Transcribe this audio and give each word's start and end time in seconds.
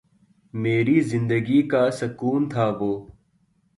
میری 0.53 1.01
زندگی 1.01 1.61
کا 1.71 1.83
سکون 1.91 2.49
تھا 2.49 2.67
وہ 2.79 2.93